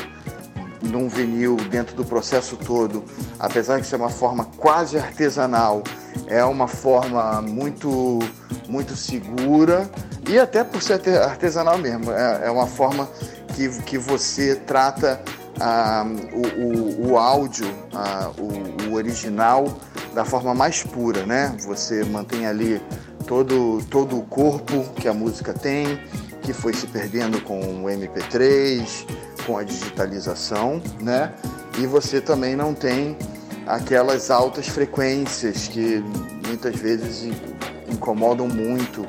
[0.82, 3.04] num vinil dentro do processo todo,
[3.40, 5.82] apesar de ser uma forma quase artesanal,
[6.28, 8.20] é uma forma muito,
[8.68, 9.90] muito segura
[10.28, 13.10] e até por ser artesanal mesmo, é, é uma forma
[13.56, 15.22] que, que você trata
[15.60, 19.78] ah, o, o, o, áudio, ah, o, o original,
[20.14, 21.56] da forma mais pura, né?
[21.66, 22.82] Você mantém ali
[23.28, 26.00] todo, todo o corpo que a música tem,
[26.42, 29.06] que foi se perdendo com o MP3,
[29.46, 31.34] com a digitalização, né?
[31.80, 33.18] E você também não tem
[33.66, 36.04] aquelas altas frequências que
[36.48, 37.28] muitas vezes
[37.92, 39.06] incomodam muito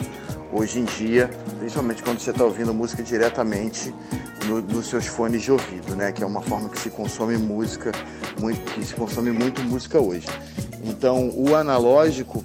[0.52, 3.94] hoje em dia, principalmente quando você está ouvindo música diretamente
[4.46, 6.12] no, nos seus fones de ouvido, né?
[6.12, 7.92] Que é uma forma que se consome música,
[8.40, 10.26] muito, que se consome muito música hoje.
[10.82, 12.44] Então, o analógico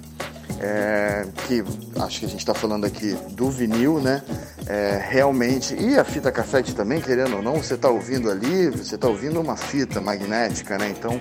[0.62, 1.64] é, que
[2.00, 4.22] acho que a gente está falando aqui do vinil, né?
[4.66, 8.94] É, realmente, e a fita cassete também, querendo ou não, você está ouvindo ali, você
[8.94, 10.88] está ouvindo uma fita magnética, né?
[10.96, 11.20] Então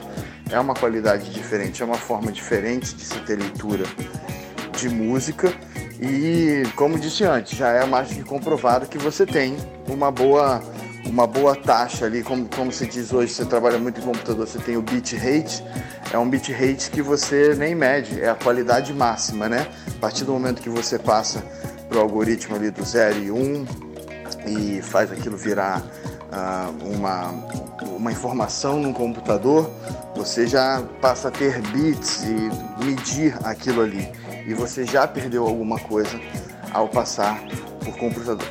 [0.49, 3.85] é uma qualidade diferente, é uma forma diferente de se ter leitura
[4.77, 5.51] de música.
[5.99, 10.61] E como disse antes, já é mais que comprovado que você tem uma boa
[11.05, 14.59] uma boa taxa ali, como, como se diz hoje, você trabalha muito em computador, você
[14.59, 15.63] tem o bit rate,
[16.11, 19.67] é um bit rate que você nem mede, é a qualidade máxima, né?
[19.87, 21.43] A partir do momento que você passa
[21.89, 23.65] para o algoritmo ali do 0 e 1 um,
[24.47, 25.81] e faz aquilo virar
[26.31, 27.33] uh, uma,
[27.83, 29.69] uma informação no computador,
[30.15, 34.09] você já passa a ter bits e medir aquilo ali.
[34.47, 36.19] E você já perdeu alguma coisa
[36.71, 37.41] ao passar
[37.83, 38.47] por computador,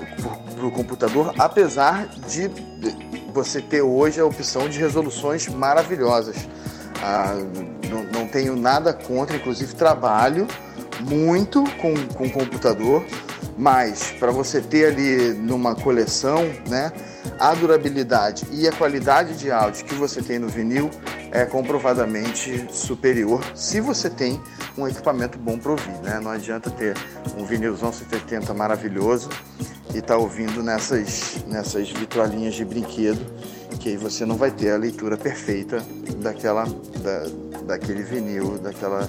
[0.54, 2.50] por o computador, apesar de
[3.32, 6.36] você ter hoje a opção de resoluções maravilhosas.
[7.02, 7.34] Ah,
[7.88, 10.46] não, não, tenho nada contra, inclusive trabalho
[11.00, 13.04] muito com, com computador,
[13.60, 16.90] mas para você ter ali numa coleção, né,
[17.38, 20.90] a durabilidade e a qualidade de áudio que você tem no vinil
[21.30, 24.40] é comprovadamente superior se você tem
[24.78, 26.18] um equipamento bom para ouvir, né?
[26.20, 26.96] Não adianta ter
[27.36, 29.28] um vinilzão 180 maravilhoso
[29.94, 33.20] e estar tá ouvindo nessas, nessas vitrolinhas de brinquedo,
[33.78, 35.82] que aí você não vai ter a leitura perfeita
[36.16, 39.08] daquela, da, daquele vinil, daquela,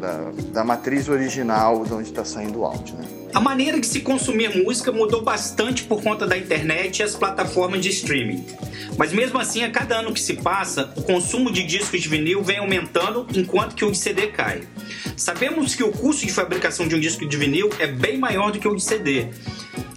[0.00, 2.96] da, da matriz original de onde está saindo o áudio.
[2.96, 3.04] Né?
[3.32, 7.80] A maneira de se consumir música mudou bastante por conta da internet e as plataformas
[7.80, 8.44] de streaming.
[8.96, 12.42] Mas mesmo assim, a cada ano que se passa, o consumo de discos de vinil
[12.42, 14.62] vem aumentando enquanto que o de CD cai.
[15.16, 18.58] Sabemos que o custo de fabricação de um disco de vinil é bem maior do
[18.58, 19.28] que o de CD.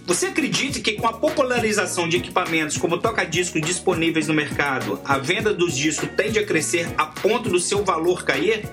[0.06, 5.52] Você acredita que com a popularização de equipamentos como toca-discos disponíveis no mercado, a venda
[5.52, 8.68] dos discos tende a crescer a ponto do seu valor cair?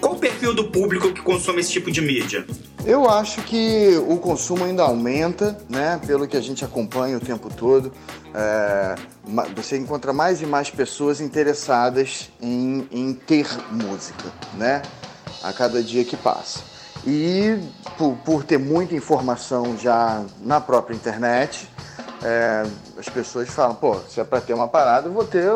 [0.00, 2.46] Qual o perfil do público que consome esse tipo de mídia?
[2.84, 6.00] Eu acho que o consumo ainda aumenta, né?
[6.06, 7.92] Pelo que a gente acompanha o tempo todo.
[8.32, 8.94] É,
[9.56, 14.82] você encontra mais e mais pessoas interessadas em, em ter música, né?
[15.42, 16.60] A cada dia que passa.
[17.04, 17.58] E
[17.96, 21.68] por, por ter muita informação já na própria internet,
[22.22, 22.64] é,
[22.96, 25.48] as pessoas falam, pô, se é para ter uma parada, eu vou ter,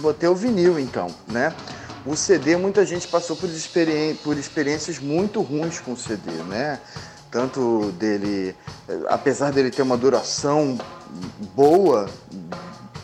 [0.00, 1.52] vou ter o vinil então, né?
[2.06, 6.80] O CD, muita gente passou por, experi por experiências muito ruins com o CD, né?
[7.30, 8.56] Tanto dele,
[9.08, 10.78] apesar dele ter uma duração
[11.54, 12.08] boa,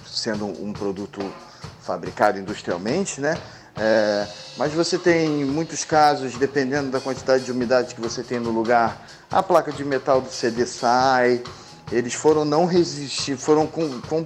[0.06, 1.20] sendo um produto
[1.82, 3.36] fabricado industrialmente, né?
[3.78, 8.50] É, mas você tem muitos casos, dependendo da quantidade de umidade que você tem no
[8.50, 11.42] lugar, a placa de metal do CD sai,
[11.92, 14.24] eles foram não resistir, foram com, com,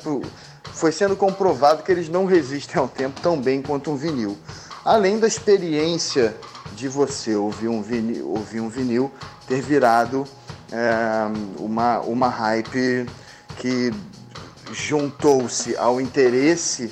[0.74, 4.36] foi sendo comprovado que eles não resistem ao tempo tão bem quanto um vinil.
[4.84, 6.34] Além da experiência
[6.74, 9.10] de você ouvir um vinil, ouvir um vinil
[9.46, 10.26] ter virado
[10.72, 13.06] é, uma, uma hype
[13.58, 13.92] que
[14.72, 16.90] juntou-se ao interesse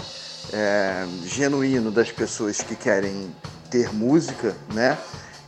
[0.53, 3.35] é, genuíno das pessoas que querem
[3.71, 4.99] ter música, né?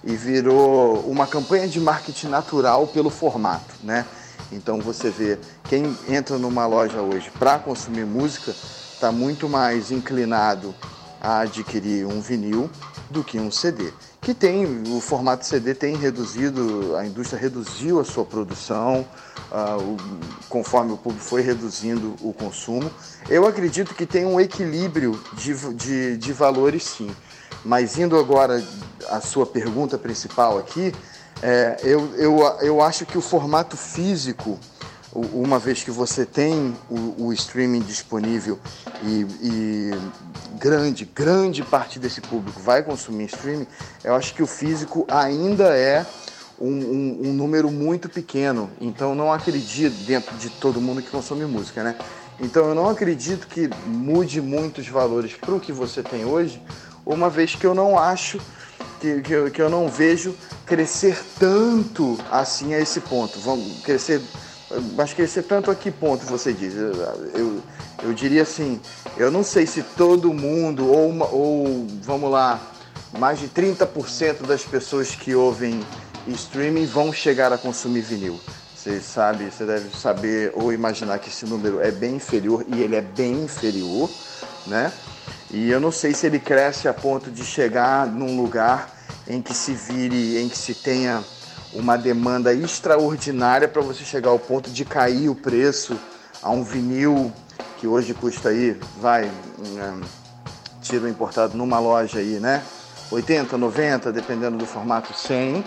[0.03, 4.07] E virou uma campanha de marketing natural pelo formato, né?
[4.53, 8.55] Então você vê quem entra numa loja hoje para consumir música
[8.93, 10.75] está muito mais inclinado
[11.21, 12.71] a adquirir um vinil
[13.11, 13.93] do que um CD.
[14.21, 19.07] Que tem o formato CD tem reduzido, a indústria reduziu a sua produção,
[19.51, 19.97] uh, o,
[20.49, 22.91] conforme o público foi reduzindo o consumo.
[23.29, 27.11] Eu acredito que tem um equilíbrio de, de, de valores sim.
[27.65, 28.63] Mas indo agora
[29.09, 30.95] à sua pergunta principal aqui,
[31.43, 34.59] é, eu, eu, eu acho que o formato físico,
[35.13, 38.59] uma vez que você tem o, o streaming disponível
[39.03, 39.91] e, e,
[40.59, 43.67] grande, grande parte desse público vai consumir streaming,
[44.05, 46.05] eu acho que o físico ainda é
[46.61, 48.71] um, um, um, número muito pequeno.
[48.79, 51.97] Então não acredito dentro de todo mundo que consome música, né?
[52.39, 56.63] Então eu não acredito que mude muitos valores para o que você tem hoje,
[57.05, 58.39] uma vez que eu não acho
[59.01, 60.35] que, que, que eu não vejo
[60.71, 63.41] crescer tanto assim a esse ponto.
[63.41, 64.23] Vamos crescer,
[64.95, 66.75] mas crescer tanto a que ponto você diz?
[66.77, 67.61] Eu,
[68.05, 68.81] eu, diria assim,
[69.17, 72.61] eu não sei se todo mundo, ou, uma, ou vamos lá,
[73.19, 75.85] mais de 30% das pessoas que ouvem
[76.29, 78.39] streaming vão chegar a consumir vinil.
[78.73, 82.95] Você sabe, você deve saber ou imaginar que esse número é bem inferior e ele
[82.95, 84.09] é bem inferior,
[84.69, 84.93] né?
[85.51, 89.00] E eu não sei se ele cresce a ponto de chegar num lugar
[89.31, 91.23] em que se vire, em que se tenha
[91.73, 95.97] uma demanda extraordinária para você chegar ao ponto de cair o preço
[96.43, 97.33] a um vinil
[97.79, 100.01] que hoje custa aí, vai, um,
[100.83, 102.63] tiro importado numa loja aí, né?
[103.11, 105.65] 80, 90, dependendo do formato, 100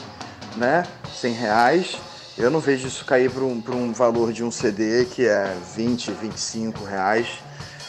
[0.57, 0.83] né?
[1.19, 1.97] 100 reais.
[2.37, 6.11] Eu não vejo isso cair para um, um valor de um CD que é 20,
[6.11, 7.27] 25 reais.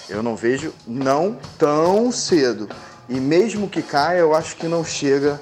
[0.08, 2.68] Eu não vejo não tão cedo.
[3.08, 5.40] E mesmo que caia, eu acho que não chega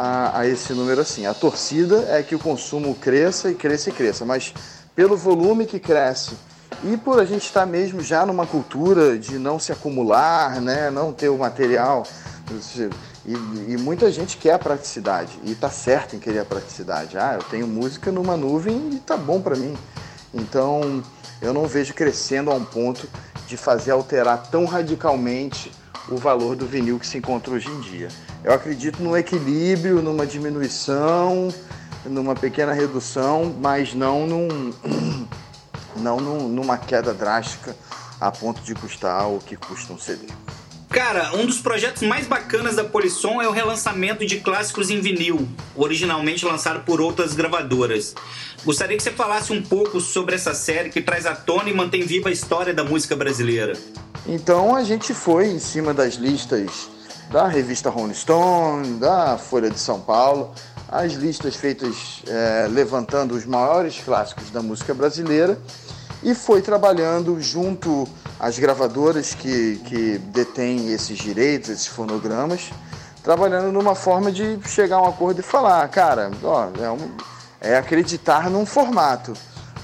[0.00, 1.26] a, a, esse número assim.
[1.26, 4.54] A torcida é que o consumo cresça e cresça e cresça, mas
[4.96, 6.32] pelo volume que cresce
[6.82, 11.12] e por a gente estar mesmo já numa cultura de não se acumular, né, não
[11.12, 12.06] ter o material,
[13.26, 13.32] e,
[13.72, 17.18] e, muita gente quer a praticidade e está certo em querer a praticidade.
[17.18, 19.76] Ah, eu tenho música numa nuvem e tá bom para mim.
[20.32, 21.02] Então
[21.42, 23.06] eu não vejo crescendo a um ponto
[23.46, 25.70] de fazer alterar tão radicalmente
[26.08, 28.08] o valor do vinil que se encontra hoje em dia.
[28.42, 31.48] Eu acredito no equilíbrio, numa diminuição,
[32.04, 34.72] numa pequena redução, mas não, num,
[35.96, 37.76] não num, numa queda drástica
[38.20, 40.26] a ponto de custar o que custa um CD.
[40.90, 45.48] Cara, um dos projetos mais bacanas da Polisson é o relançamento de clássicos em vinil,
[45.76, 48.12] originalmente lançado por outras gravadoras.
[48.64, 52.02] Gostaria que você falasse um pouco sobre essa série que traz à tona e mantém
[52.02, 53.74] viva a história da música brasileira.
[54.26, 56.88] Então a gente foi em cima das listas
[57.30, 60.52] da revista Rolling Stone, da Folha de São Paulo,
[60.88, 65.56] as listas feitas é, levantando os maiores clássicos da música brasileira
[66.22, 68.06] e foi trabalhando junto
[68.38, 72.70] às gravadoras que, que detêm esses direitos, esses fonogramas,
[73.22, 77.10] trabalhando numa forma de chegar a um acordo e falar, cara, ó, é, um,
[77.60, 79.32] é acreditar num formato.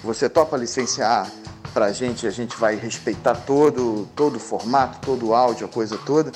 [0.03, 1.31] Você topa licenciar
[1.77, 5.69] para a gente, a gente vai respeitar todo, todo o formato, todo o áudio, a
[5.69, 6.33] coisa toda.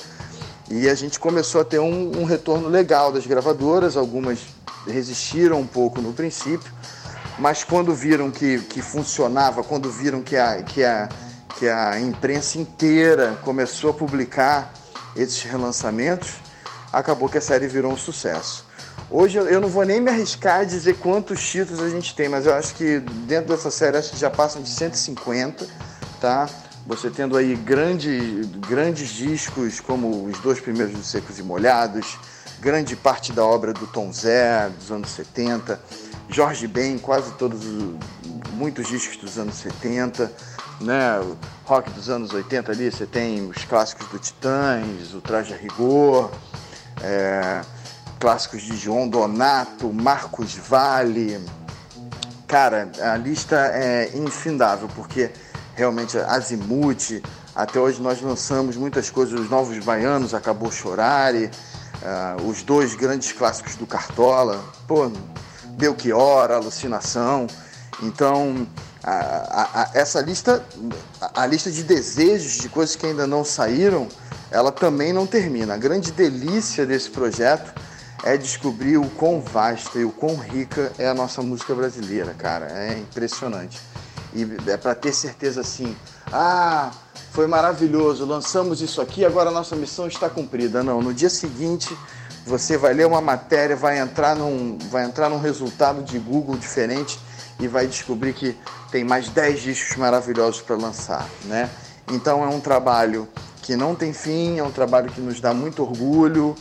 [0.69, 4.37] E a gente começou a ter um, um retorno legal das gravadoras, algumas
[4.85, 6.71] resistiram um pouco no princípio,
[7.39, 11.09] mas quando viram que, que funcionava, quando viram que a, que, a,
[11.57, 14.71] que a imprensa inteira começou a publicar
[15.15, 16.33] esses relançamentos,
[16.93, 18.63] acabou que a série virou um sucesso.
[19.13, 22.45] Hoje eu não vou nem me arriscar a dizer quantos títulos a gente tem, mas
[22.45, 25.67] eu acho que dentro dessa série acho que já passam de 150,
[26.21, 26.49] tá?
[26.87, 32.17] Você tendo aí grande, grandes discos como os dois primeiros dos Secos e Molhados,
[32.61, 35.77] grande parte da obra do Tom Zé dos anos 70,
[36.29, 37.59] Jorge Ben, quase todos,
[38.53, 40.31] muitos discos dos anos 70,
[40.79, 41.19] né?
[41.19, 45.57] O rock dos anos 80 ali, você tem os clássicos do Titãs, o Traje a
[45.57, 46.31] Rigor,
[47.03, 47.61] é,
[48.21, 51.43] clássicos de João Donato, Marcos Vale.
[52.47, 55.31] Cara, a lista é infindável, porque
[55.73, 57.19] realmente Azimuth,
[57.55, 61.49] até hoje nós lançamos muitas coisas, os Novos Baianos, Acabou Chorare,
[62.03, 65.11] uh, os dois grandes clássicos do Cartola, pô,
[65.71, 67.47] Belchior, Alucinação.
[68.03, 68.67] Então,
[69.03, 70.63] a, a, a, essa lista,
[71.33, 74.07] a lista de desejos, de coisas que ainda não saíram,
[74.51, 75.73] ela também não termina.
[75.73, 77.73] A grande delícia desse projeto
[78.23, 82.67] é descobrir o quão vasta e o quão rica é a nossa música brasileira, cara.
[82.71, 83.79] É impressionante.
[84.33, 85.95] E é para ter certeza assim,
[86.31, 86.91] ah,
[87.31, 90.83] foi maravilhoso, lançamos isso aqui, agora a nossa missão está cumprida.
[90.83, 91.95] Não, no dia seguinte
[92.45, 97.19] você vai ler uma matéria, vai entrar num, vai entrar num resultado de Google diferente
[97.59, 98.57] e vai descobrir que
[98.91, 101.69] tem mais 10 discos maravilhosos para lançar, né?
[102.11, 103.27] Então é um trabalho
[103.61, 106.55] que não tem fim, é um trabalho que nos dá muito orgulho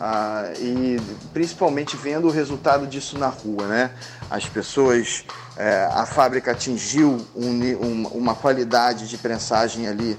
[0.00, 1.00] ah, e
[1.32, 3.90] principalmente vendo o resultado disso na rua, né?
[4.30, 5.24] As pessoas,
[5.56, 10.16] é, a fábrica atingiu um, um, uma qualidade de prensagem ali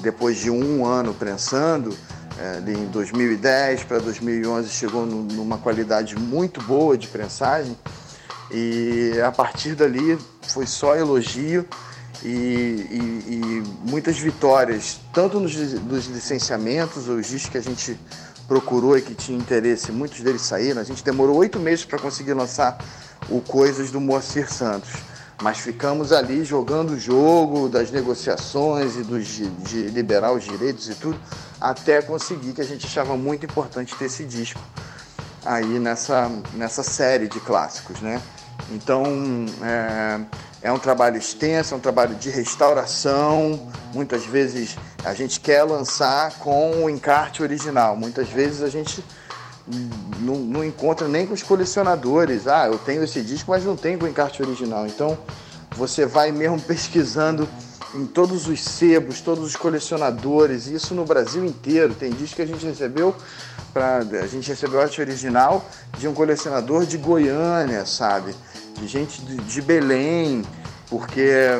[0.00, 1.96] depois de um ano prensando,
[2.56, 7.76] ali em 2010 para 2011 chegou numa qualidade muito boa de prensagem
[8.50, 11.66] e a partir dali foi só elogio
[12.22, 17.98] e, e, e muitas vitórias, tanto nos, licenciamentos, os discos que a gente
[18.50, 20.80] procurou e que tinha interesse, muitos deles saíram.
[20.80, 22.76] A gente demorou oito meses para conseguir lançar
[23.28, 24.90] o Coisas do Moacir Santos.
[25.40, 30.96] Mas ficamos ali jogando o jogo das negociações e dos, de liberar os direitos e
[30.96, 31.16] tudo,
[31.60, 34.60] até conseguir que a gente achava muito importante ter esse disco
[35.46, 38.20] aí nessa, nessa série de clássicos, né?
[38.72, 39.04] Então
[39.62, 40.20] é,
[40.62, 43.70] é um trabalho extenso, é um trabalho de restauração.
[43.94, 49.02] Muitas vezes a gente quer lançar com o encarte original, muitas vezes a gente
[50.20, 52.46] não, não, encontra nem com os colecionadores.
[52.46, 54.86] Ah, eu tenho esse disco, mas não tenho com o encarte original.
[54.86, 55.16] Então
[55.76, 57.48] você vai mesmo pesquisando
[57.94, 61.94] em todos os sebos, todos os colecionadores, isso no Brasil inteiro.
[61.94, 63.14] Tem disco que a gente recebeu
[63.72, 65.64] para a gente recebeu arte original
[65.96, 68.34] de um colecionador de Goiânia, sabe?
[68.76, 70.42] De gente de, de Belém,
[70.88, 71.50] porque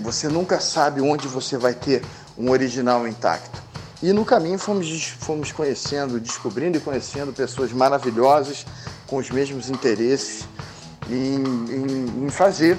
[0.00, 2.02] você nunca sabe onde você vai ter
[2.38, 3.62] um original intacto.
[4.02, 8.66] E no caminho fomos, fomos conhecendo, descobrindo e conhecendo pessoas maravilhosas
[9.06, 10.44] com os mesmos interesses
[11.08, 12.76] em, em, em fazer,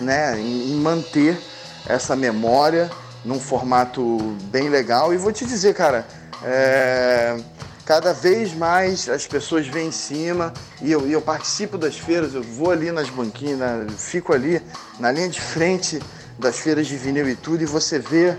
[0.00, 1.38] né, em, em manter
[1.86, 2.90] essa memória
[3.24, 5.12] num formato bem legal.
[5.12, 6.06] E vou te dizer, cara,
[6.42, 7.36] é,
[7.84, 12.42] cada vez mais as pessoas vêm em cima e eu, eu participo das feiras, eu
[12.42, 14.62] vou ali nas banquinas, fico ali
[14.98, 16.00] na linha de frente
[16.38, 18.36] das feiras de vinil e tudo, e você vê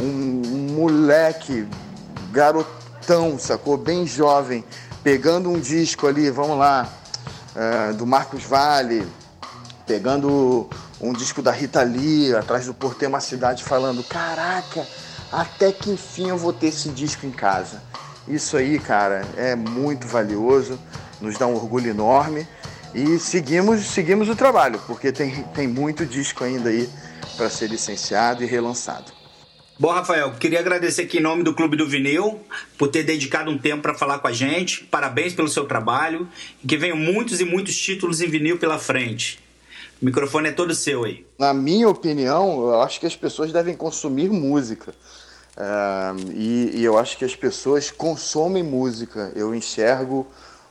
[0.00, 1.66] um, moleque,
[2.32, 3.76] garotão, sacou?
[3.76, 4.64] Bem jovem,
[5.02, 6.88] pegando um disco ali, vamos lá,
[7.54, 9.06] é, do Marcos Vale,
[9.86, 10.68] pegando
[11.00, 14.86] um disco da Rita Lee, atrás do Porto tem uma cidade falando, caraca,
[15.32, 17.82] até que enfim eu vou ter esse disco em casa.
[18.28, 20.78] Isso aí, cara, é muito valioso,
[21.20, 22.46] nos dá um orgulho enorme
[22.94, 26.88] e seguimos, seguimos o trabalho, porque tem, tem muito disco ainda aí
[27.36, 29.19] para ser licenciado e relançado.
[29.80, 32.38] Bom, Rafael, queria agradecer aqui em nome do Clube do Vinil
[32.76, 34.84] por ter dedicado um tempo para falar com a gente.
[34.84, 36.28] Parabéns pelo seu trabalho
[36.62, 39.42] e que venham muitos e muitos títulos em vinil pela frente.
[39.98, 41.24] O microfone é todo seu aí.
[41.38, 44.92] Na minha opinião, eu acho que as pessoas devem consumir música.
[46.34, 49.32] E, e eu acho que as pessoas consomem música.
[49.34, 50.26] Eu enxergo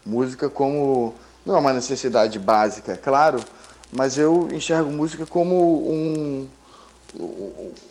[0.06, 1.16] música como.
[1.44, 3.44] Não é uma necessidade básica, é claro,
[3.92, 6.48] mas eu enxergo música como um,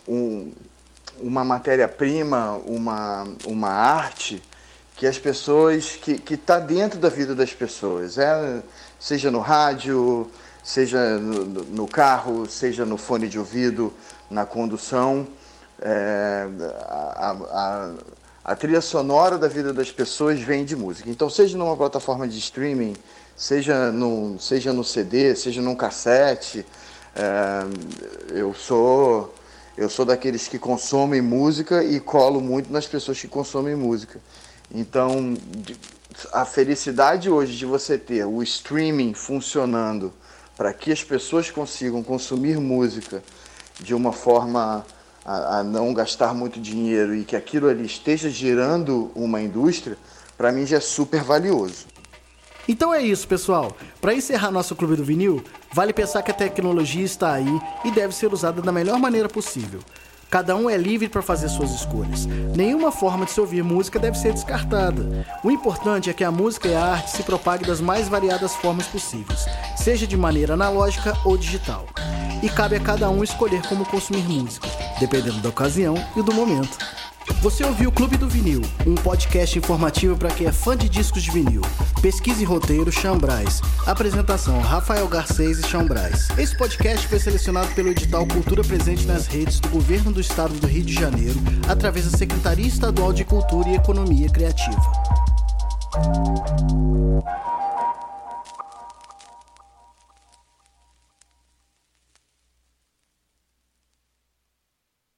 [0.07, 0.51] um,
[1.21, 4.41] uma matéria-prima, uma, uma arte
[4.95, 8.61] que as pessoas, que está dentro da vida das pessoas, é,
[8.99, 10.29] seja no rádio,
[10.61, 13.93] seja no, no, carro, seja no fone de ouvido,
[14.29, 15.25] na condução.
[15.81, 16.45] É,
[16.89, 17.91] a, a,
[18.43, 21.09] A trilha sonora da vida das pessoas vem de música.
[21.09, 22.95] Então, seja numa plataforma de streaming,
[23.37, 26.65] seja no, seja no CD, seja num cassete,
[27.15, 29.33] é, eu sou
[29.79, 34.19] eu sou daqueles que consomem música e colo muito nas pessoas que consomem música.
[34.69, 35.37] Então,
[36.33, 40.11] a felicidade hoje de você ter o streaming funcionando
[40.57, 43.23] para que as pessoas consigam consumir música
[43.79, 44.85] de uma forma
[45.23, 49.97] a, a, não gastar muito dinheiro e que aquilo ali esteja girando uma indústria,
[50.37, 51.85] para mim já é super valioso.
[52.69, 53.75] Então é isso, pessoal.
[53.99, 55.43] Para encerrar nosso Clube do Vinil,
[55.73, 59.79] vale pensar que a tecnologia está aí e deve ser usada da melhor maneira possível.
[60.29, 62.27] Cada um é livre para fazer suas escolhas.
[62.55, 65.25] Nenhuma forma de se ouvir música deve ser descartada.
[65.43, 68.85] O importante é que a música e a arte se propaguem das mais variadas formas
[68.85, 71.87] possíveis, seja de maneira analógica ou digital.
[72.43, 74.67] E cabe a cada um escolher como consumir música,
[74.99, 76.77] dependendo da ocasião e do momento.
[77.41, 81.23] Você ouviu o Clube do Vinil, um podcast informativo para quem é fã de discos
[81.23, 81.61] de vinil.
[82.01, 83.61] Pesquisa e roteiro, Chambrais.
[83.85, 86.27] Apresentação, Rafael Garcês e Chambrais.
[86.37, 90.67] Esse podcast foi selecionado pelo edital Cultura Presente nas Redes do Governo do Estado do
[90.67, 94.81] Rio de Janeiro, através da Secretaria Estadual de Cultura e Economia Criativa.